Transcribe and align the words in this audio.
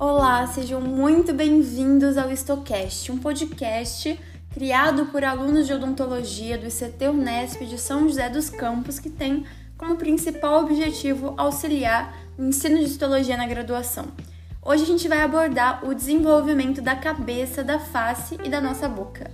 Olá, 0.00 0.46
sejam 0.46 0.80
muito 0.80 1.34
bem-vindos 1.34 2.16
ao 2.16 2.32
Estocast, 2.32 3.12
um 3.12 3.18
podcast 3.18 4.18
criado 4.50 5.04
por 5.12 5.22
alunos 5.22 5.66
de 5.66 5.74
odontologia 5.74 6.56
do 6.56 6.66
ICT 6.66 7.08
Unesp 7.08 7.60
de 7.66 7.76
São 7.76 8.08
José 8.08 8.30
dos 8.30 8.48
Campos, 8.48 8.98
que 8.98 9.10
tem 9.10 9.44
como 9.76 9.96
principal 9.96 10.64
objetivo 10.64 11.34
auxiliar 11.36 12.16
no 12.38 12.48
ensino 12.48 12.78
de 12.78 12.84
histologia 12.84 13.36
na 13.36 13.46
graduação. 13.46 14.06
Hoje 14.62 14.84
a 14.84 14.86
gente 14.86 15.06
vai 15.06 15.20
abordar 15.20 15.86
o 15.86 15.94
desenvolvimento 15.94 16.80
da 16.80 16.96
cabeça, 16.96 17.62
da 17.62 17.78
face 17.78 18.38
e 18.42 18.48
da 18.48 18.58
nossa 18.58 18.88
boca. 18.88 19.30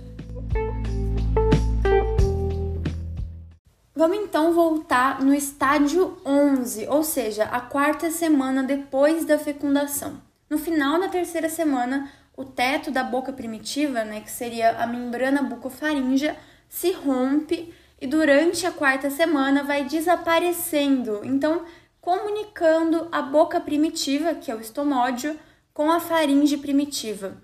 Vamos 3.95 4.17
então 4.17 4.51
voltar 4.51 5.21
no 5.21 5.33
estágio 5.33 6.17
11, 6.25 6.87
ou 6.89 7.03
seja, 7.03 7.45
a 7.45 7.61
quarta 7.61 8.11
semana 8.11 8.63
depois 8.63 9.23
da 9.23 9.39
fecundação. 9.39 10.26
No 10.49 10.57
final 10.57 10.99
da 10.99 11.09
terceira 11.09 11.49
semana, 11.49 12.09
o 12.35 12.45
teto 12.45 12.89
da 12.91 13.03
boca 13.03 13.33
primitiva, 13.33 14.03
né, 14.05 14.21
que 14.21 14.31
seria 14.31 14.81
a 14.81 14.87
membrana 14.87 15.41
bucofaríngea, 15.41 16.37
se 16.69 16.91
rompe 16.91 17.73
e 17.99 18.07
durante 18.07 18.65
a 18.65 18.71
quarta 18.71 19.09
semana 19.09 19.63
vai 19.63 19.83
desaparecendo, 19.83 21.21
então 21.23 21.65
comunicando 21.99 23.09
a 23.11 23.21
boca 23.21 23.59
primitiva, 23.59 24.35
que 24.35 24.49
é 24.49 24.55
o 24.55 24.61
estomódio, 24.61 25.37
com 25.73 25.91
a 25.91 25.99
faringe 25.99 26.57
primitiva. 26.57 27.41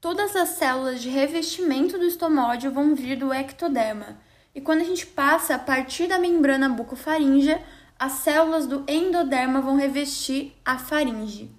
Todas 0.00 0.36
as 0.36 0.50
células 0.50 1.02
de 1.02 1.08
revestimento 1.08 1.98
do 1.98 2.04
estomódio 2.04 2.70
vão 2.70 2.94
vir 2.94 3.16
do 3.16 3.32
ectoderma. 3.32 4.18
E 4.54 4.60
quando 4.60 4.82
a 4.82 4.84
gente 4.84 5.06
passa 5.06 5.56
a 5.56 5.58
partir 5.58 6.06
da 6.06 6.18
membrana 6.18 6.68
bucofaríngea, 6.68 7.60
as 7.98 8.12
células 8.12 8.66
do 8.66 8.84
endoderma 8.86 9.60
vão 9.60 9.76
revestir 9.76 10.52
a 10.64 10.78
faringe. 10.78 11.50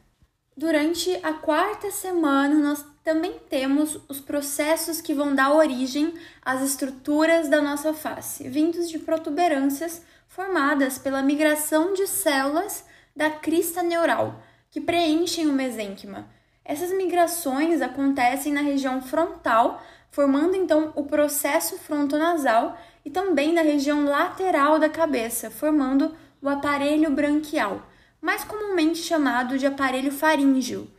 Durante 0.58 1.20
a 1.22 1.34
quarta 1.34 1.92
semana, 1.92 2.56
nós 2.56 2.84
também 3.04 3.36
temos 3.48 4.00
os 4.10 4.20
processos 4.20 5.00
que 5.00 5.14
vão 5.14 5.36
dar 5.36 5.54
origem 5.54 6.16
às 6.44 6.64
estruturas 6.64 7.48
da 7.48 7.62
nossa 7.62 7.94
face, 7.94 8.50
vindos 8.50 8.90
de 8.90 8.98
protuberâncias 8.98 10.02
formadas 10.28 10.98
pela 10.98 11.22
migração 11.22 11.94
de 11.94 12.08
células 12.08 12.84
da 13.16 13.30
crista 13.30 13.84
neural, 13.84 14.42
que 14.72 14.82
preenchem 14.82 15.46
o 15.46 15.54
mesênquima. 15.54 16.28
Essas 16.66 16.92
migrações 16.92 17.80
acontecem 17.80 18.52
na 18.52 18.62
região 18.62 19.00
frontal, 19.00 19.80
formando 20.10 20.56
então 20.56 20.92
o 20.96 21.04
processo 21.04 21.78
frontonasal 21.78 22.76
e 23.06 23.12
também 23.12 23.54
na 23.54 23.62
região 23.62 24.06
lateral 24.06 24.80
da 24.80 24.90
cabeça, 24.90 25.52
formando 25.52 26.16
o 26.42 26.50
aparelho 26.50 27.12
branquial 27.12 27.84
mais 28.28 28.44
comumente 28.44 28.98
chamado 28.98 29.58
de 29.58 29.66
aparelho 29.66 30.12
faríngeo. 30.12 30.92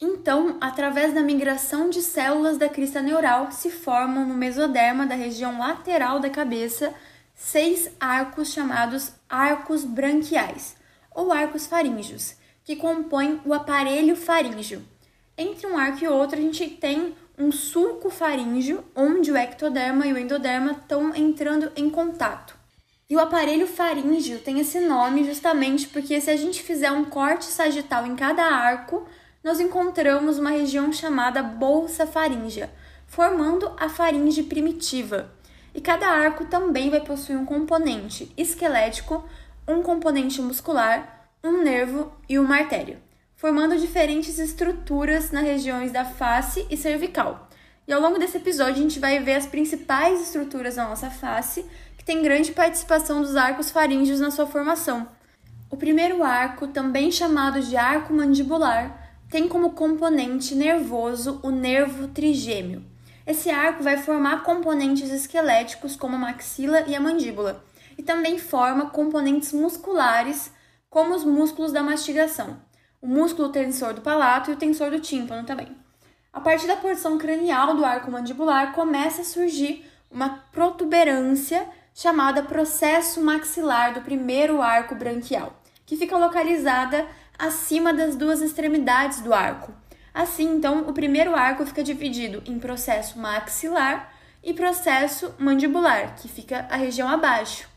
Então, 0.00 0.58
através 0.60 1.12
da 1.12 1.20
migração 1.20 1.90
de 1.90 2.00
células 2.00 2.56
da 2.56 2.68
crista 2.68 3.02
neural, 3.02 3.50
se 3.50 3.68
formam 3.68 4.24
no 4.24 4.34
mesoderma 4.34 5.04
da 5.04 5.16
região 5.16 5.58
lateral 5.58 6.20
da 6.20 6.30
cabeça 6.30 6.94
seis 7.34 7.90
arcos 7.98 8.52
chamados 8.52 9.10
arcos 9.28 9.84
branquiais, 9.84 10.76
ou 11.12 11.32
arcos 11.32 11.66
faríngeos, 11.66 12.36
que 12.62 12.76
compõem 12.76 13.40
o 13.44 13.52
aparelho 13.52 14.14
faríngeo. 14.14 14.84
Entre 15.36 15.66
um 15.66 15.76
arco 15.76 16.04
e 16.04 16.06
outro, 16.06 16.38
a 16.38 16.40
gente 16.40 16.64
tem 16.70 17.16
um 17.36 17.50
sulco 17.50 18.08
faríngeo, 18.08 18.84
onde 18.94 19.32
o 19.32 19.36
ectoderma 19.36 20.06
e 20.06 20.12
o 20.12 20.18
endoderma 20.18 20.70
estão 20.70 21.12
entrando 21.12 21.72
em 21.74 21.90
contato. 21.90 22.61
E 23.08 23.16
o 23.16 23.20
aparelho 23.20 23.66
faríngeo 23.66 24.38
tem 24.38 24.60
esse 24.60 24.80
nome 24.80 25.24
justamente 25.24 25.88
porque 25.88 26.20
se 26.20 26.30
a 26.30 26.36
gente 26.36 26.62
fizer 26.62 26.90
um 26.90 27.04
corte 27.04 27.44
sagital 27.44 28.06
em 28.06 28.16
cada 28.16 28.42
arco, 28.44 29.06
nós 29.44 29.60
encontramos 29.60 30.38
uma 30.38 30.50
região 30.50 30.92
chamada 30.92 31.42
bolsa 31.42 32.06
faríngea, 32.06 32.72
formando 33.06 33.70
a 33.78 33.88
faringe 33.88 34.44
primitiva. 34.44 35.32
E 35.74 35.80
cada 35.80 36.06
arco 36.06 36.44
também 36.44 36.90
vai 36.90 37.00
possuir 37.00 37.36
um 37.36 37.44
componente 37.44 38.32
esquelético, 38.36 39.24
um 39.66 39.82
componente 39.82 40.40
muscular, 40.40 41.28
um 41.42 41.62
nervo 41.62 42.12
e 42.28 42.38
uma 42.38 42.56
artéria, 42.56 43.02
formando 43.34 43.76
diferentes 43.76 44.38
estruturas 44.38 45.30
nas 45.30 45.44
regiões 45.44 45.90
da 45.90 46.04
face 46.04 46.66
e 46.70 46.76
cervical. 46.76 47.48
E 47.86 47.92
ao 47.92 48.00
longo 48.00 48.18
desse 48.18 48.36
episódio 48.36 48.74
a 48.74 48.82
gente 48.82 49.00
vai 49.00 49.18
ver 49.18 49.34
as 49.34 49.46
principais 49.46 50.20
estruturas 50.20 50.76
da 50.76 50.88
nossa 50.88 51.10
face 51.10 51.66
que 52.02 52.06
tem 52.06 52.20
grande 52.20 52.50
participação 52.50 53.22
dos 53.22 53.36
arcos 53.36 53.70
faríngeos 53.70 54.18
na 54.18 54.32
sua 54.32 54.44
formação. 54.44 55.06
O 55.70 55.76
primeiro 55.76 56.24
arco, 56.24 56.66
também 56.66 57.12
chamado 57.12 57.60
de 57.60 57.76
arco 57.76 58.12
mandibular, 58.12 59.16
tem 59.30 59.46
como 59.46 59.70
componente 59.70 60.54
nervoso 60.54 61.38
o 61.44 61.50
nervo 61.50 62.08
trigêmeo. 62.08 62.84
Esse 63.24 63.50
arco 63.50 63.84
vai 63.84 63.96
formar 63.96 64.42
componentes 64.42 65.10
esqueléticos 65.10 65.94
como 65.94 66.16
a 66.16 66.18
maxila 66.18 66.80
e 66.88 66.94
a 66.96 67.00
mandíbula, 67.00 67.64
e 67.96 68.02
também 68.02 68.36
forma 68.36 68.90
componentes 68.90 69.52
musculares 69.52 70.50
como 70.90 71.14
os 71.14 71.24
músculos 71.24 71.70
da 71.70 71.84
mastigação, 71.84 72.60
o 73.00 73.06
músculo 73.06 73.50
tensor 73.50 73.94
do 73.94 74.00
palato 74.00 74.50
e 74.50 74.54
o 74.54 74.56
tensor 74.56 74.90
do 74.90 74.98
tímpano 74.98 75.46
também. 75.46 75.68
A 76.32 76.40
partir 76.40 76.66
da 76.66 76.76
porção 76.76 77.16
cranial 77.16 77.76
do 77.76 77.84
arco 77.84 78.10
mandibular 78.10 78.72
começa 78.72 79.22
a 79.22 79.24
surgir 79.24 79.86
uma 80.10 80.30
protuberância 80.50 81.64
chamada 81.94 82.42
processo 82.42 83.20
maxilar 83.22 83.94
do 83.94 84.00
primeiro 84.00 84.62
arco 84.62 84.94
branquial, 84.94 85.60
que 85.84 85.96
fica 85.96 86.16
localizada 86.16 87.06
acima 87.38 87.92
das 87.92 88.16
duas 88.16 88.40
extremidades 88.40 89.20
do 89.20 89.34
arco. 89.34 89.72
Assim, 90.14 90.56
então, 90.56 90.88
o 90.88 90.92
primeiro 90.92 91.34
arco 91.34 91.64
fica 91.64 91.82
dividido 91.82 92.42
em 92.46 92.58
processo 92.58 93.18
maxilar 93.18 94.12
e 94.42 94.52
processo 94.52 95.34
mandibular, 95.38 96.16
que 96.16 96.28
fica 96.28 96.66
a 96.70 96.76
região 96.76 97.08
abaixo. 97.08 97.68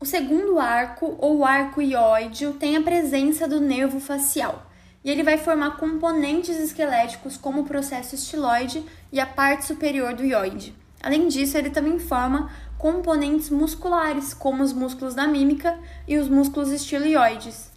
O 0.00 0.04
segundo 0.04 0.58
arco, 0.58 1.16
ou 1.18 1.44
arco 1.44 1.82
ióideo, 1.82 2.54
tem 2.54 2.76
a 2.76 2.82
presença 2.82 3.48
do 3.48 3.60
nervo 3.60 3.98
facial, 3.98 4.70
e 5.02 5.10
ele 5.10 5.22
vai 5.22 5.38
formar 5.38 5.76
componentes 5.76 6.56
esqueléticos 6.56 7.36
como 7.36 7.62
o 7.62 7.64
processo 7.64 8.14
estiloide 8.14 8.84
e 9.10 9.18
a 9.18 9.26
parte 9.26 9.64
superior 9.64 10.14
do 10.14 10.24
ióide. 10.24 10.74
Além 11.02 11.28
disso, 11.28 11.56
ele 11.56 11.70
também 11.70 11.98
forma 11.98 12.50
componentes 12.76 13.50
musculares, 13.50 14.34
como 14.34 14.62
os 14.62 14.72
músculos 14.72 15.14
da 15.14 15.26
mímica 15.26 15.78
e 16.06 16.16
os 16.16 16.28
músculos 16.28 16.70
estiloides. 16.70 17.70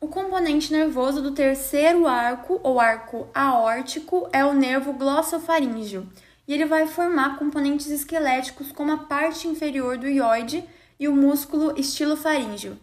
O 0.00 0.08
componente 0.08 0.72
nervoso 0.72 1.22
do 1.22 1.32
terceiro 1.32 2.06
arco, 2.06 2.60
ou 2.62 2.78
arco 2.78 3.28
aórtico, 3.34 4.28
é 4.32 4.44
o 4.44 4.52
nervo 4.52 4.92
glossofaríngeo, 4.92 6.08
e 6.46 6.52
ele 6.52 6.66
vai 6.66 6.86
formar 6.86 7.38
componentes 7.38 7.88
esqueléticos 7.88 8.70
como 8.72 8.92
a 8.92 8.98
parte 8.98 9.48
inferior 9.48 9.96
do 9.96 10.06
ióide 10.06 10.64
e 10.98 11.08
o 11.08 11.16
músculo 11.16 11.78
estilofaríngeo. 11.78 12.78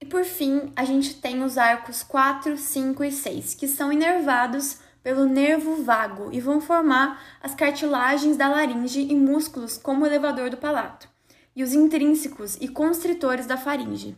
E 0.00 0.04
por 0.04 0.24
fim, 0.24 0.72
a 0.76 0.84
gente 0.84 1.14
tem 1.14 1.42
os 1.42 1.56
arcos 1.56 2.02
4, 2.02 2.58
5 2.58 3.04
e 3.04 3.12
6, 3.12 3.54
que 3.54 3.66
são 3.66 3.92
inervados 3.92 4.78
pelo 5.06 5.24
nervo 5.24 5.84
vago 5.84 6.30
e 6.32 6.40
vão 6.40 6.60
formar 6.60 7.22
as 7.40 7.54
cartilagens 7.54 8.36
da 8.36 8.48
laringe 8.48 9.02
e 9.02 9.14
músculos 9.14 9.78
como 9.78 10.02
o 10.02 10.06
elevador 10.08 10.50
do 10.50 10.56
palato, 10.56 11.08
e 11.54 11.62
os 11.62 11.72
intrínsecos 11.72 12.56
e 12.60 12.66
constritores 12.66 13.46
da 13.46 13.56
faringe. 13.56 14.16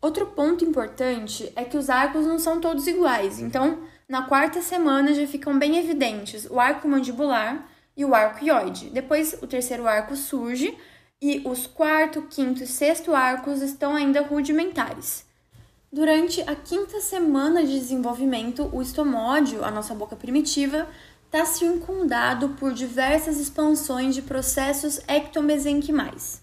Outro 0.00 0.28
ponto 0.28 0.64
importante 0.64 1.52
é 1.56 1.64
que 1.64 1.76
os 1.76 1.90
arcos 1.90 2.24
não 2.24 2.38
são 2.38 2.60
todos 2.60 2.86
iguais, 2.86 3.40
então 3.40 3.80
na 4.08 4.22
quarta 4.22 4.62
semana 4.62 5.12
já 5.14 5.26
ficam 5.26 5.58
bem 5.58 5.78
evidentes 5.78 6.46
o 6.48 6.60
arco 6.60 6.86
mandibular 6.86 7.68
e 7.96 8.04
o 8.04 8.14
arco 8.14 8.44
ióide. 8.44 8.88
Depois 8.88 9.36
o 9.42 9.48
terceiro 9.48 9.88
arco 9.88 10.14
surge 10.14 10.78
e 11.20 11.42
os 11.44 11.66
quarto, 11.66 12.22
quinto 12.30 12.62
e 12.62 12.68
sexto 12.68 13.16
arcos 13.16 13.62
estão 13.62 13.96
ainda 13.96 14.22
rudimentares. 14.22 15.28
Durante 15.92 16.40
a 16.42 16.54
quinta 16.54 17.00
semana 17.00 17.64
de 17.64 17.72
desenvolvimento, 17.76 18.70
o 18.72 18.80
estomódio, 18.80 19.64
a 19.64 19.72
nossa 19.72 19.92
boca 19.92 20.14
primitiva, 20.14 20.86
está 21.26 21.44
circundado 21.44 22.50
por 22.50 22.72
diversas 22.72 23.40
expansões 23.40 24.14
de 24.14 24.22
processos 24.22 25.00
ectomesenquimais. 25.08 26.42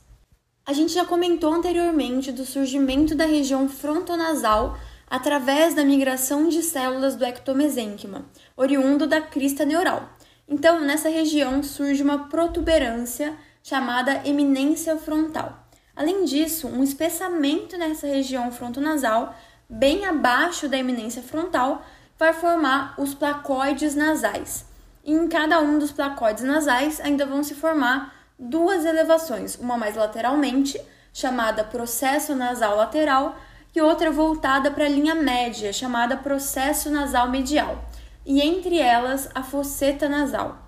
A 0.65 0.73
gente 0.73 0.91
já 0.91 1.05
comentou 1.05 1.53
anteriormente 1.53 2.29
do 2.29 2.45
surgimento 2.45 3.15
da 3.15 3.25
região 3.25 3.69
frontonasal 3.69 4.77
através 5.09 5.73
da 5.73 5.85
migração 5.85 6.49
de 6.49 6.61
células 6.61 7.15
do 7.15 7.23
ectomesênquima, 7.23 8.25
oriundo 8.57 9.07
da 9.07 9.21
crista 9.21 9.63
neural. 9.63 10.09
Então, 10.45 10.81
nessa 10.81 11.07
região 11.07 11.63
surge 11.63 12.03
uma 12.03 12.27
protuberância 12.27 13.33
chamada 13.63 14.27
eminência 14.27 14.97
frontal. 14.97 15.66
Além 15.97 16.25
disso, 16.25 16.67
um 16.67 16.83
espessamento 16.83 17.75
nessa 17.75 18.05
região 18.05 18.51
frontonasal, 18.51 19.35
bem 19.67 20.05
abaixo 20.05 20.69
da 20.69 20.77
eminência 20.77 21.23
frontal, 21.23 21.83
vai 22.19 22.33
formar 22.33 22.93
os 22.99 23.15
placoides 23.15 23.95
nasais. 23.95 24.65
E 25.03 25.11
em 25.11 25.27
cada 25.27 25.59
um 25.59 25.79
dos 25.79 25.91
placoides 25.91 26.43
nasais 26.43 27.01
ainda 27.01 27.25
vão 27.25 27.43
se 27.43 27.55
formar 27.55 28.13
duas 28.37 28.85
elevações, 28.85 29.55
uma 29.55 29.75
mais 29.75 29.95
lateralmente, 29.95 30.79
chamada 31.11 31.63
processo 31.63 32.35
nasal 32.35 32.77
lateral, 32.77 33.35
e 33.75 33.81
outra 33.81 34.09
voltada 34.11 34.71
para 34.71 34.85
a 34.85 34.89
linha 34.89 35.13
média, 35.13 35.71
chamada 35.73 36.17
processo 36.17 36.89
nasal 36.89 37.29
medial. 37.29 37.85
e 38.27 38.41
entre 38.41 38.77
elas 38.77 39.29
a 39.33 39.41
fosseta 39.41 40.09
nasal. 40.09 40.66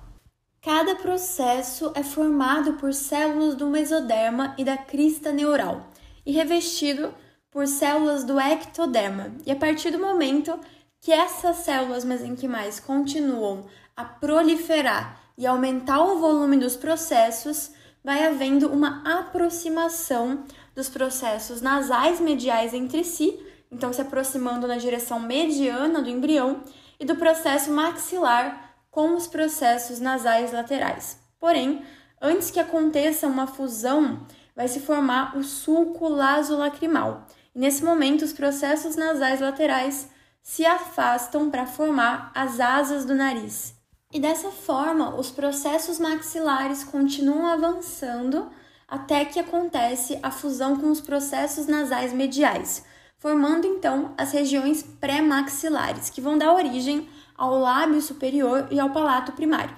Cada 0.62 0.94
processo 0.96 1.94
é 1.96 2.04
formado 2.04 2.74
por 2.74 2.94
células 2.94 3.56
do 3.56 3.68
mesoderma 3.68 4.54
e 4.58 4.66
da 4.66 4.76
crista 4.76 5.32
neural 5.32 5.88
e 6.26 6.34
revestido 6.34 7.14
por 7.50 7.66
células 7.66 8.26
do 8.26 8.38
ectoderma. 8.38 9.32
E 9.46 9.52
a 9.52 9.56
partir 9.56 9.90
do 9.90 10.00
momento 10.00 10.60
que 11.00 11.14
essas 11.14 11.58
células 11.58 12.04
mesenquimais 12.04 12.78
continuam 12.78 13.68
a 13.96 14.04
proliferar 14.04 15.18
e 15.38 15.48
aumentar 15.48 16.04
o 16.04 16.20
volume 16.20 16.58
dos 16.58 16.76
processos, 16.76 17.72
vai 18.04 18.26
havendo 18.26 18.68
uma 18.68 19.02
aproximação 19.20 20.44
dos 20.76 20.90
processos 20.90 21.62
nasais 21.62 22.20
mediais 22.20 22.74
entre 22.74 23.06
si, 23.06 23.40
então 23.72 23.94
se 23.94 24.02
aproximando 24.02 24.68
na 24.68 24.76
direção 24.76 25.22
mediana 25.22 26.02
do 26.02 26.10
embrião, 26.10 26.62
e 27.00 27.06
do 27.06 27.16
processo 27.16 27.72
maxilar 27.72 28.69
com 28.92 29.16
os 29.16 29.28
processos 29.28 30.00
nasais 30.00 30.52
laterais. 30.52 31.20
Porém, 31.40 31.84
antes 32.22 32.52
que 32.52 32.60
aconteça 32.60 33.28
uma 33.28 33.48
fusão, 33.48 34.26
vai 34.56 34.68
se 34.68 34.80
formar 34.80 35.38
o 35.38 35.44
sulco 35.44 36.08
lasolacrimal. 36.08 37.26
E 37.56 37.60
nesse 37.60 37.84
momento, 37.84 38.24
os 38.24 38.34
processos 38.34 38.96
nasais 38.96 39.40
laterais 39.40 40.10
se 40.42 40.66
afastam 40.66 41.50
para 41.50 41.66
formar 41.66 42.32
as 42.34 42.60
asas 42.60 43.06
do 43.06 43.14
nariz. 43.14 43.76
E 44.12 44.20
dessa 44.20 44.50
forma, 44.50 45.16
os 45.16 45.30
processos 45.30 46.00
maxilares 46.00 46.84
continuam 46.84 47.46
avançando 47.46 48.50
até 48.88 49.24
que 49.24 49.40
acontece 49.40 50.18
a 50.24 50.32
fusão 50.32 50.76
com 50.78 50.90
os 50.90 51.00
processos 51.00 51.68
nasais 51.68 52.12
mediais, 52.12 52.84
formando 53.20 53.68
então 53.68 54.14
as 54.18 54.32
regiões 54.32 54.82
pré-maxilares, 54.82 56.10
que 56.10 56.22
vão 56.22 56.38
dar 56.38 56.54
origem 56.56 57.08
ao 57.40 57.58
lábio 57.58 58.02
superior 58.02 58.68
e 58.70 58.78
ao 58.78 58.90
palato 58.90 59.32
primário. 59.32 59.74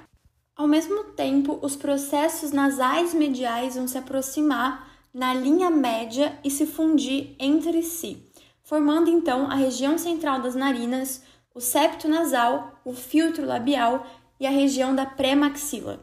Ao 0.56 0.68
mesmo 0.68 1.04
tempo, 1.14 1.60
os 1.62 1.76
processos 1.76 2.52
nasais 2.52 3.14
mediais 3.14 3.76
vão 3.76 3.88
se 3.88 4.00
aproximar 4.00 4.90
na 5.14 5.32
linha 5.32 5.70
média 5.70 6.40
e 6.44 6.50
se 6.50 6.66
fundir 6.66 7.36
entre 7.38 7.84
si, 7.84 8.28
formando 8.64 9.12
então 9.12 9.46
a 9.46 9.54
região 9.54 9.96
central 9.98 10.42
das 10.42 10.56
narinas, 10.56 11.22
o 11.54 11.62
septo 11.62 12.08
nasal, 12.08 12.80
o 12.84 12.94
filtro 12.94 13.46
labial 13.46 14.08
e 14.40 14.48
a 14.48 14.50
região 14.50 14.96
da 14.96 15.06
pré-maxila. 15.06 16.00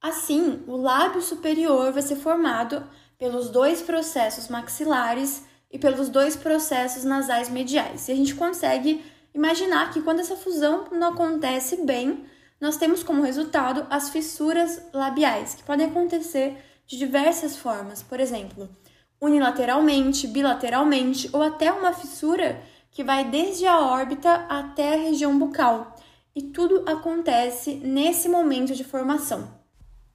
Assim, 0.00 0.62
o 0.68 0.76
lábio 0.76 1.20
superior 1.20 1.92
vai 1.92 2.02
ser 2.02 2.16
formado 2.16 2.86
pelos 3.18 3.48
dois 3.48 3.82
processos 3.82 4.48
maxilares 4.48 5.44
e 5.68 5.80
pelos 5.80 6.08
dois 6.08 6.36
processos 6.36 7.02
nasais 7.02 7.48
mediais. 7.48 8.06
E 8.06 8.12
a 8.12 8.14
gente 8.14 8.36
consegue 8.36 9.02
imaginar 9.36 9.92
que 9.92 10.00
quando 10.00 10.20
essa 10.20 10.34
fusão 10.34 10.86
não 10.90 11.10
acontece 11.10 11.84
bem, 11.84 12.24
nós 12.60 12.76
temos 12.76 13.02
como 13.02 13.22
resultado 13.22 13.86
as 13.90 14.08
fissuras 14.08 14.82
labiais, 14.92 15.54
que 15.54 15.62
podem 15.62 15.86
acontecer 15.86 16.56
de 16.86 16.96
diversas 16.96 17.56
formas, 17.56 18.02
por 18.02 18.18
exemplo, 18.18 18.68
unilateralmente, 19.20 20.26
bilateralmente 20.26 21.28
ou 21.32 21.42
até 21.42 21.70
uma 21.70 21.92
fissura 21.92 22.60
que 22.90 23.04
vai 23.04 23.24
desde 23.24 23.66
a 23.66 23.80
órbita 23.80 24.46
até 24.48 24.94
a 24.94 24.98
região 24.98 25.38
bucal 25.38 25.94
e 26.34 26.42
tudo 26.42 26.82
acontece 26.86 27.74
nesse 27.74 28.28
momento 28.28 28.74
de 28.74 28.84
formação. 28.84 29.48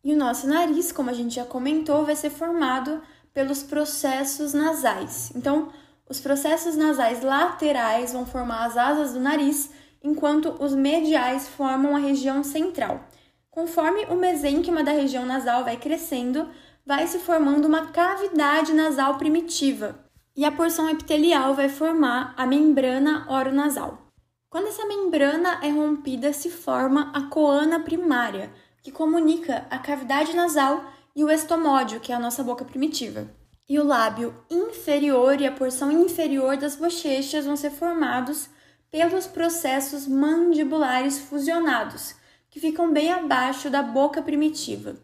E 0.04 0.14
o 0.14 0.18
nosso 0.18 0.48
nariz, 0.48 0.92
como 0.92 1.12
a 1.12 1.14
gente 1.14 1.36
já 1.36 1.46
comentou, 1.46 2.06
vai 2.06 2.16
ser 2.16 2.32
formado 2.32 3.02
pelos 3.34 3.62
processos 3.62 4.54
nasais. 4.54 5.32
Então, 5.36 5.72
os 6.10 6.20
processos 6.20 6.76
nasais 6.76 7.22
laterais 7.22 8.14
vão 8.14 8.26
formar 8.26 8.66
as 8.66 8.78
asas 8.78 9.14
do 9.14 9.20
nariz, 9.20 9.72
enquanto 10.04 10.56
os 10.60 10.74
mediais 10.74 11.48
formam 11.48 11.96
a 11.96 12.00
região 12.00 12.44
central. 12.44 13.06
Conforme 13.50 14.06
o 14.06 14.16
mesênquima 14.16 14.84
da 14.84 14.92
região 14.92 15.26
nasal 15.26 15.64
vai 15.64 15.78
crescendo, 15.78 16.50
vai 16.86 17.06
se 17.08 17.20
formando 17.20 17.66
uma 17.66 17.88
cavidade 17.88 18.74
nasal 18.74 19.18
primitiva, 19.18 20.00
e 20.36 20.46
a 20.46 20.52
porção 20.52 20.90
epitelial 20.90 21.54
vai 21.54 21.70
formar 21.70 22.34
a 22.38 22.46
membrana 22.46 23.26
oronasal. 23.30 24.08
Quando 24.50 24.68
essa 24.68 24.86
membrana 24.86 25.60
é 25.62 25.70
rompida, 25.70 26.34
se 26.34 26.50
forma 26.50 27.12
a 27.14 27.22
coana 27.24 27.80
primária, 27.80 28.52
que 28.84 28.92
comunica 28.92 29.66
a 29.70 29.78
cavidade 29.78 30.36
nasal 30.36 30.84
e 31.16 31.24
o 31.24 31.30
estomódio, 31.30 32.00
que 32.00 32.12
é 32.12 32.16
a 32.16 32.20
nossa 32.20 32.44
boca 32.44 32.66
primitiva. 32.66 33.30
E 33.72 33.80
o 33.80 33.86
lábio 33.86 34.36
inferior 34.50 35.40
e 35.40 35.48
a 35.48 35.52
porção 35.54 35.90
inferior 35.94 36.58
das 36.58 36.76
bochechas 36.76 37.46
vão 37.46 37.56
ser 37.56 37.72
formados 37.72 38.50
pelos 38.92 39.28
processos 39.28 40.06
mandibulares 40.06 41.20
fusionados, 41.20 42.14
que 42.50 42.60
ficam 42.60 42.92
bem 42.92 43.14
abaixo 43.14 43.70
da 43.70 43.82
boca 43.82 44.22
primitiva. 44.22 44.98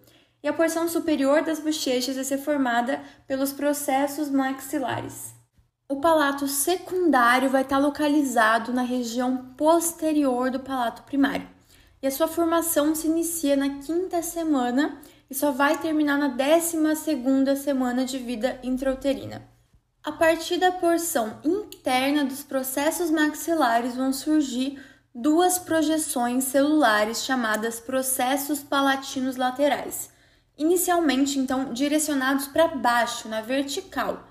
E 0.43 0.49
a 0.49 0.51
porção 0.51 0.89
superior 0.89 1.43
das 1.43 1.61
bochechas 1.61 2.15
vai 2.15 2.25
ser 2.25 2.39
formada 2.39 3.01
pelos 3.25 3.53
processos 3.53 4.29
maxilares. 4.29 5.33
O 5.87 6.01
palato 6.01 6.45
secundário 6.45 7.49
vai 7.49 7.61
estar 7.61 7.77
localizado 7.77 8.73
na 8.73 8.81
região 8.81 9.53
posterior 9.55 10.51
do 10.51 10.59
palato 10.59 11.03
primário. 11.03 11.47
E 12.01 12.07
a 12.07 12.11
sua 12.11 12.27
formação 12.27 12.93
se 12.93 13.07
inicia 13.07 13.55
na 13.55 13.79
quinta 13.79 14.21
semana 14.21 14.99
e 15.29 15.35
só 15.35 15.51
vai 15.51 15.77
terminar 15.77 16.17
na 16.17 16.27
décima 16.27 16.95
segunda 16.95 17.55
semana 17.55 18.05
de 18.05 18.17
vida 18.17 18.59
intrauterina. 18.63 19.41
A 20.03 20.11
partir 20.11 20.57
da 20.57 20.71
porção 20.71 21.39
interna 21.43 22.23
dos 22.23 22.43
processos 22.43 23.11
maxilares 23.11 23.95
vão 23.95 24.13
surgir 24.13 24.81
duas 25.13 25.57
projeções 25.59 26.45
celulares 26.45 27.23
chamadas 27.23 27.79
processos 27.79 28.61
palatinos 28.61 29.35
laterais, 29.35 30.09
inicialmente 30.57 31.37
então 31.39 31.73
direcionados 31.73 32.47
para 32.47 32.67
baixo, 32.67 33.27
na 33.27 33.41
vertical 33.41 34.23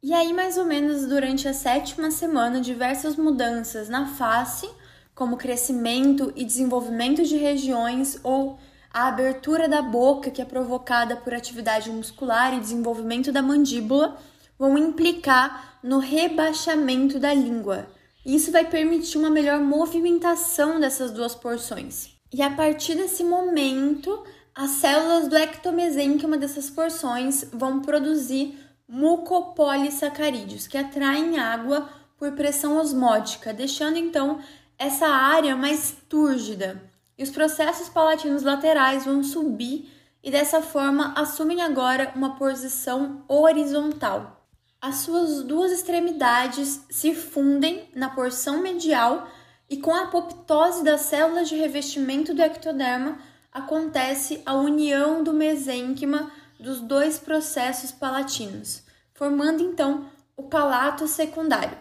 e 0.00 0.14
aí, 0.14 0.32
mais 0.32 0.56
ou 0.56 0.64
menos 0.64 1.06
durante 1.06 1.48
a 1.48 1.52
sétima 1.52 2.12
semana, 2.12 2.60
diversas 2.60 3.16
mudanças 3.16 3.88
na 3.88 4.06
face, 4.06 4.70
como 5.12 5.36
crescimento 5.36 6.32
e 6.36 6.44
desenvolvimento 6.44 7.24
de 7.24 7.36
regiões 7.36 8.20
ou 8.22 8.60
a 8.92 9.08
abertura 9.08 9.68
da 9.68 9.82
boca, 9.82 10.30
que 10.30 10.40
é 10.40 10.44
provocada 10.44 11.16
por 11.16 11.34
atividade 11.34 11.90
muscular 11.90 12.54
e 12.54 12.60
desenvolvimento 12.60 13.30
da 13.30 13.42
mandíbula, 13.42 14.16
vão 14.58 14.76
implicar 14.76 15.78
no 15.82 15.98
rebaixamento 15.98 17.18
da 17.18 17.32
língua. 17.32 17.86
Isso 18.24 18.50
vai 18.50 18.64
permitir 18.64 19.18
uma 19.18 19.30
melhor 19.30 19.60
movimentação 19.60 20.80
dessas 20.80 21.10
duas 21.10 21.34
porções. 21.34 22.10
E 22.32 22.42
a 22.42 22.50
partir 22.50 22.94
desse 22.94 23.24
momento, 23.24 24.22
as 24.54 24.70
células 24.72 25.28
do 25.28 25.36
ectomesênquima 25.36 26.36
dessas 26.36 26.68
porções 26.68 27.44
vão 27.52 27.80
produzir 27.80 28.58
mucopolissacarídeos, 28.88 30.66
que 30.66 30.76
atraem 30.76 31.38
água 31.38 31.88
por 32.18 32.32
pressão 32.32 32.76
osmótica, 32.78 33.52
deixando 33.52 33.96
então 33.96 34.40
essa 34.78 35.06
área 35.06 35.54
mais 35.54 35.94
túrgida. 36.08 36.82
E 37.18 37.22
os 37.24 37.30
processos 37.30 37.88
palatinos 37.88 38.44
laterais 38.44 39.04
vão 39.04 39.24
subir 39.24 39.92
e 40.22 40.30
dessa 40.30 40.62
forma 40.62 41.12
assumem 41.16 41.60
agora 41.60 42.12
uma 42.14 42.36
posição 42.36 43.24
horizontal. 43.26 44.46
As 44.80 44.96
suas 44.96 45.42
duas 45.42 45.72
extremidades 45.72 46.80
se 46.88 47.12
fundem 47.12 47.88
na 47.92 48.08
porção 48.08 48.62
medial 48.62 49.28
e 49.68 49.78
com 49.78 49.92
a 49.92 50.04
apoptose 50.04 50.84
das 50.84 51.00
células 51.02 51.48
de 51.48 51.56
revestimento 51.56 52.32
do 52.32 52.40
ectoderma 52.40 53.18
acontece 53.52 54.40
a 54.46 54.54
união 54.54 55.24
do 55.24 55.32
mesênquima 55.32 56.30
dos 56.60 56.80
dois 56.80 57.18
processos 57.18 57.90
palatinos, 57.90 58.84
formando 59.12 59.62
então 59.62 60.08
o 60.36 60.44
palato 60.44 61.08
secundário. 61.08 61.76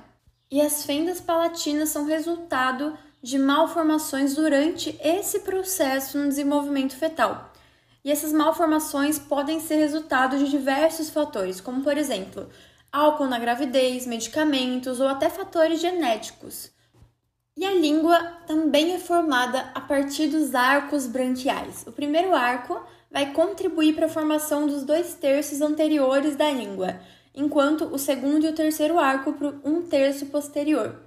E 0.50 0.60
as 0.62 0.86
fendas 0.86 1.22
palatinas 1.22 1.89
são 1.89 2.06
resultado 2.06 2.98
de 3.22 3.38
malformações 3.38 4.36
durante 4.36 4.98
esse 5.04 5.40
processo 5.40 6.18
no 6.18 6.28
desenvolvimento 6.28 6.96
fetal. 6.96 7.52
E 8.04 8.12
essas 8.12 8.32
malformações 8.32 9.20
podem 9.20 9.60
ser 9.60 9.76
resultado 9.76 10.38
de 10.38 10.50
diversos 10.50 11.10
fatores, 11.10 11.60
como 11.60 11.84
por 11.84 11.98
exemplo, 11.98 12.48
álcool 12.92 13.28
na 13.28 13.40
gravidez, 13.40 14.06
medicamentos 14.06 15.00
ou 15.00 15.08
até 15.08 15.30
fatores 15.30 15.82
genéticos. 15.82 16.72
E 17.58 17.66
a 17.66 17.74
língua 17.74 18.20
também 18.46 18.94
é 18.94 19.00
formada 19.00 19.72
a 19.74 19.82
partir 19.82 20.28
dos 20.28 20.54
arcos 20.54 21.08
branquiais. 21.08 21.84
O 21.88 21.92
primeiro 21.92 22.36
arco 22.36 22.80
vai 23.12 23.34
contribuir 23.34 23.96
para 23.96 24.06
a 24.06 24.10
formação 24.10 24.68
dos 24.68 24.84
dois 24.84 25.16
terços 25.16 25.60
anteriores 25.60 26.36
da 26.36 26.52
língua, 26.52 27.00
enquanto 27.34 27.86
o 27.86 27.98
segundo 27.98 28.46
e 28.46 28.50
o 28.50 28.56
terceiro 28.56 29.00
arco 29.00 29.34
para 29.34 29.56
um 29.64 29.82
terço 29.82 30.28
posterior. 30.28 31.07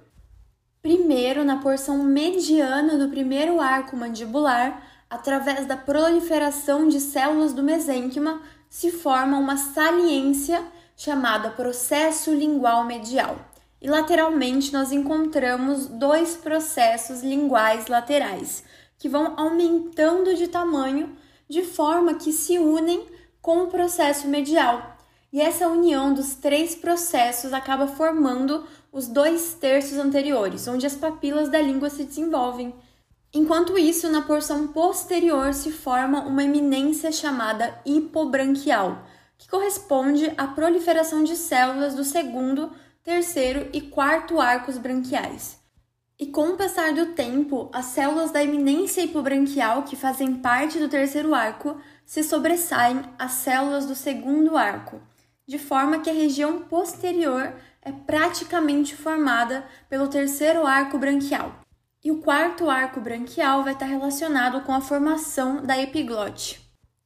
Primeiro, 0.81 1.45
na 1.45 1.57
porção 1.57 1.99
mediana 1.99 2.97
do 2.97 3.09
primeiro 3.09 3.61
arco 3.61 3.95
mandibular, 3.95 4.81
através 5.07 5.67
da 5.67 5.77
proliferação 5.77 6.87
de 6.87 6.99
células 6.99 7.53
do 7.53 7.61
mesênquima, 7.61 8.41
se 8.67 8.89
forma 8.89 9.37
uma 9.37 9.57
saliência 9.57 10.63
chamada 10.97 11.51
processo 11.51 12.33
lingual 12.33 12.83
medial. 12.83 13.37
E 13.79 13.87
lateralmente 13.87 14.73
nós 14.73 14.91
encontramos 14.91 15.85
dois 15.85 16.35
processos 16.35 17.21
linguais 17.21 17.85
laterais, 17.85 18.63
que 18.97 19.07
vão 19.07 19.35
aumentando 19.37 20.35
de 20.35 20.47
tamanho 20.47 21.15
de 21.47 21.61
forma 21.63 22.15
que 22.15 22.31
se 22.31 22.57
unem 22.57 23.05
com 23.39 23.63
o 23.63 23.67
processo 23.67 24.27
medial. 24.27 24.97
E 25.33 25.39
essa 25.39 25.67
união 25.67 26.13
dos 26.13 26.35
três 26.35 26.75
processos 26.75 27.53
acaba 27.53 27.87
formando 27.87 28.65
os 28.91 29.07
dois 29.07 29.53
terços 29.53 29.97
anteriores, 29.97 30.67
onde 30.67 30.85
as 30.85 30.95
papilas 30.95 31.47
da 31.47 31.61
língua 31.61 31.89
se 31.89 32.03
desenvolvem. 32.03 32.75
Enquanto 33.33 33.77
isso, 33.77 34.09
na 34.09 34.21
porção 34.21 34.67
posterior 34.67 35.53
se 35.53 35.71
forma 35.71 36.19
uma 36.19 36.43
eminência 36.43 37.13
chamada 37.13 37.79
hipobranquial, 37.85 39.03
que 39.37 39.47
corresponde 39.47 40.33
à 40.37 40.47
proliferação 40.47 41.23
de 41.23 41.37
células 41.37 41.95
do 41.95 42.03
segundo, 42.03 42.69
terceiro 43.01 43.69
e 43.71 43.79
quarto 43.79 44.41
arcos 44.41 44.77
branquiais. 44.77 45.61
E 46.19 46.27
com 46.27 46.49
o 46.49 46.57
passar 46.57 46.93
do 46.93 47.13
tempo, 47.13 47.69
as 47.73 47.85
células 47.85 48.31
da 48.31 48.43
eminência 48.43 49.01
hipobranquial, 49.01 49.83
que 49.83 49.95
fazem 49.95 50.35
parte 50.35 50.77
do 50.77 50.89
terceiro 50.89 51.33
arco, 51.33 51.77
se 52.05 52.21
sobressaem 52.21 53.01
às 53.17 53.31
células 53.31 53.85
do 53.85 53.95
segundo 53.95 54.57
arco, 54.57 55.01
de 55.51 55.59
forma 55.59 55.99
que 55.99 56.09
a 56.09 56.13
região 56.13 56.61
posterior 56.61 57.53
é 57.81 57.91
praticamente 57.91 58.95
formada 58.95 59.65
pelo 59.89 60.07
terceiro 60.07 60.65
arco 60.65 60.97
branquial. 60.97 61.59
E 62.01 62.09
o 62.09 62.19
quarto 62.19 62.69
arco 62.69 63.01
branquial 63.01 63.61
vai 63.61 63.73
estar 63.73 63.85
relacionado 63.85 64.61
com 64.61 64.71
a 64.71 64.79
formação 64.79 65.61
da 65.61 65.77
epiglote. 65.77 66.61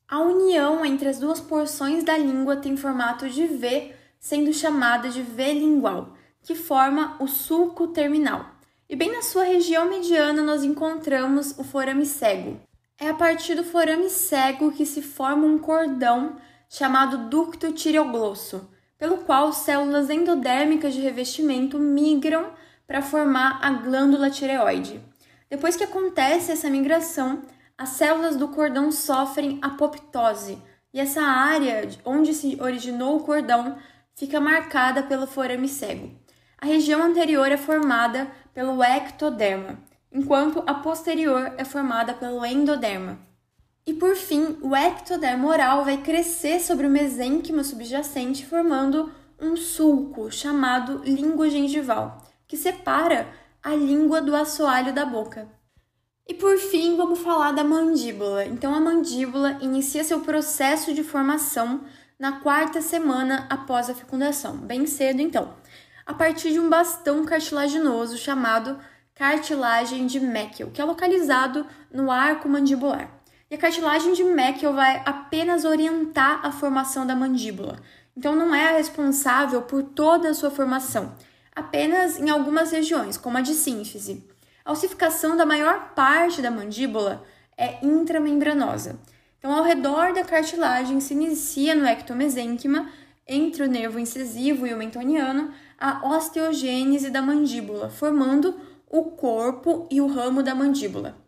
A 0.07 0.19
união 0.19 0.85
entre 0.85 1.09
as 1.09 1.17
duas 1.17 1.41
porções 1.41 2.03
da 2.03 2.15
língua 2.15 2.57
tem 2.57 2.77
formato 2.77 3.27
de 3.27 3.47
V, 3.47 3.91
sendo 4.19 4.53
chamada 4.53 5.09
de 5.09 5.23
V 5.23 5.53
lingual, 5.53 6.13
que 6.43 6.53
forma 6.53 7.17
o 7.19 7.27
sulco 7.27 7.87
terminal. 7.87 8.45
E 8.87 8.95
bem 8.95 9.11
na 9.11 9.23
sua 9.23 9.43
região 9.43 9.89
mediana 9.89 10.43
nós 10.43 10.63
encontramos 10.63 11.57
o 11.57 11.63
forame 11.63 12.05
cego. 12.05 12.59
É 12.99 13.09
a 13.09 13.15
partir 13.15 13.55
do 13.55 13.63
forame 13.63 14.07
cego 14.07 14.71
que 14.71 14.85
se 14.85 15.01
forma 15.01 15.47
um 15.47 15.57
cordão 15.57 16.37
chamado 16.75 17.29
ducto 17.29 17.71
tireoglosso, 17.71 18.69
pelo 18.97 19.19
qual 19.19 19.53
células 19.53 20.09
endodérmicas 20.09 20.93
de 20.93 20.99
revestimento 20.99 21.79
migram 21.79 22.51
para 22.85 23.01
formar 23.01 23.59
a 23.61 23.71
glândula 23.71 24.29
tireoide. 24.29 24.99
Depois 25.49 25.77
que 25.77 25.85
acontece 25.85 26.51
essa 26.51 26.69
migração, 26.69 27.43
as 27.77 27.89
células 27.89 28.35
do 28.35 28.49
cordão 28.49 28.91
sofrem 28.91 29.57
apoptose 29.61 30.61
e 30.93 30.99
essa 30.99 31.21
área 31.21 31.87
onde 32.03 32.33
se 32.33 32.61
originou 32.61 33.15
o 33.15 33.23
cordão 33.23 33.77
fica 34.13 34.41
marcada 34.41 35.01
pelo 35.01 35.25
forame 35.25 35.69
cego. 35.69 36.11
A 36.57 36.65
região 36.65 37.01
anterior 37.01 37.49
é 37.49 37.57
formada 37.57 38.29
pelo 38.53 38.83
ectoderma, 38.83 39.79
enquanto 40.11 40.61
a 40.67 40.73
posterior 40.73 41.53
é 41.57 41.63
formada 41.63 42.13
pelo 42.13 42.45
endoderma. 42.45 43.17
E 43.87 43.93
por 43.93 44.15
fim, 44.15 44.57
o 44.61 44.75
ectoderma 44.75 45.47
oral 45.47 45.85
vai 45.85 45.97
crescer 45.97 46.59
sobre 46.59 46.87
o 46.87 46.89
mesênquima 46.89 47.63
subjacente, 47.63 48.43
formando 48.43 49.11
um 49.39 49.55
sulco 49.55 50.31
chamado 50.31 51.03
língua 51.03 51.49
gengival, 51.51 52.17
que 52.47 52.57
separa 52.57 53.27
a 53.61 53.75
língua 53.75 54.21
do 54.21 54.35
assoalho 54.35 54.91
da 54.91 55.05
boca. 55.05 55.47
E 56.27 56.33
por 56.33 56.57
fim, 56.57 56.97
vamos 56.97 57.19
falar 57.19 57.51
da 57.51 57.63
mandíbula. 57.63 58.45
Então, 58.45 58.73
a 58.73 58.79
mandíbula 58.79 59.59
inicia 59.61 60.03
seu 60.03 60.21
processo 60.21 60.91
de 60.91 61.03
formação 61.03 61.81
na 62.17 62.39
quarta 62.39 62.81
semana 62.81 63.45
após 63.51 63.87
a 63.87 63.93
fecundação, 63.93 64.57
bem 64.57 64.87
cedo 64.87 65.21
então, 65.21 65.53
a 66.05 66.13
partir 66.13 66.53
de 66.53 66.59
um 66.59 66.69
bastão 66.69 67.23
cartilaginoso 67.23 68.17
chamado 68.17 68.79
cartilagem 69.13 70.07
de 70.07 70.19
Meckel, 70.19 70.71
que 70.71 70.81
é 70.81 70.85
localizado 70.85 71.67
no 71.91 72.09
arco 72.09 72.49
mandibular. 72.49 73.15
E 73.49 73.53
a 73.53 73.57
cartilagem 73.59 74.13
de 74.13 74.23
Meckel 74.23 74.73
vai 74.73 75.03
apenas 75.05 75.65
orientar 75.65 76.43
a 76.43 76.51
formação 76.51 77.05
da 77.05 77.15
mandíbula, 77.15 77.79
então 78.17 78.35
não 78.35 78.55
é 78.55 78.69
a 78.69 78.77
responsável 78.77 79.61
por 79.61 79.83
toda 79.83 80.29
a 80.29 80.33
sua 80.33 80.49
formação, 80.49 81.13
apenas 81.55 82.17
em 82.17 82.29
algumas 82.31 82.71
regiões, 82.71 83.17
como 83.17 83.37
a 83.37 83.41
de 83.41 83.53
sínfise. 83.53 84.27
A 84.63 84.71
ossificação 84.71 85.37
da 85.37 85.45
maior 85.45 85.93
parte 85.93 86.41
da 86.41 86.49
mandíbula 86.49 87.23
é 87.55 87.85
intramembranosa. 87.85 88.99
Então, 89.37 89.53
ao 89.53 89.63
redor 89.63 90.11
da 90.11 90.23
cartilagem 90.23 90.99
se 90.99 91.13
inicia 91.13 91.75
no 91.75 91.85
ectomesênquima, 91.85 92.89
entre 93.27 93.63
o 93.63 93.67
nervo 93.67 93.99
incisivo 93.99 94.65
e 94.65 94.73
o 94.73 94.77
mentoniano, 94.77 95.53
a 95.79 96.07
osteogênese 96.15 97.11
da 97.11 97.21
mandíbula, 97.21 97.91
formando 97.91 98.59
o 98.89 99.03
corpo 99.11 99.87
e 99.91 100.01
o 100.01 100.07
ramo 100.07 100.41
da 100.41 100.55
mandíbula. 100.55 101.24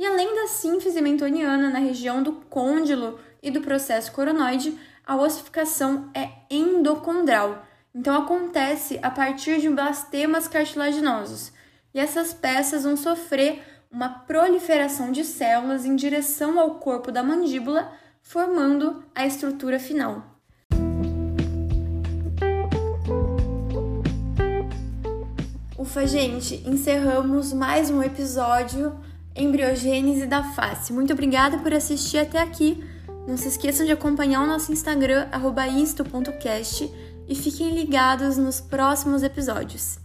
E 0.00 0.06
além 0.06 0.34
da 0.34 0.46
sínfise 0.46 0.98
mentoniana 1.02 1.68
na 1.68 1.78
região 1.78 2.22
do 2.22 2.32
côndilo 2.32 3.20
e 3.42 3.50
do 3.50 3.60
processo 3.60 4.10
coronoide, 4.12 4.74
a 5.06 5.14
ossificação 5.14 6.08
é 6.14 6.30
endocondral. 6.48 7.66
Então 7.94 8.16
acontece 8.16 8.98
a 9.02 9.10
partir 9.10 9.60
de 9.60 9.68
blastemas 9.68 10.48
cartilaginosos, 10.48 11.52
e 11.92 12.00
essas 12.00 12.32
peças 12.32 12.84
vão 12.84 12.96
sofrer 12.96 13.62
uma 13.90 14.08
proliferação 14.08 15.12
de 15.12 15.22
células 15.22 15.84
em 15.84 15.94
direção 15.94 16.58
ao 16.58 16.76
corpo 16.76 17.12
da 17.12 17.22
mandíbula, 17.22 17.92
formando 18.22 19.04
a 19.14 19.26
estrutura 19.26 19.78
final. 19.78 20.24
Ufa, 25.78 26.06
gente, 26.06 26.66
encerramos 26.66 27.52
mais 27.52 27.90
um 27.90 28.02
episódio 28.02 28.98
Embriogênese 29.34 30.26
da 30.26 30.42
Face. 30.42 30.92
Muito 30.92 31.12
obrigada 31.12 31.58
por 31.58 31.72
assistir 31.72 32.18
até 32.18 32.40
aqui. 32.40 32.82
Não 33.26 33.36
se 33.36 33.48
esqueçam 33.48 33.86
de 33.86 33.92
acompanhar 33.92 34.42
o 34.42 34.46
nosso 34.46 34.72
Instagram, 34.72 35.28
isto.cast, 35.68 36.92
e 37.28 37.34
fiquem 37.34 37.74
ligados 37.74 38.36
nos 38.36 38.60
próximos 38.60 39.22
episódios. 39.22 39.98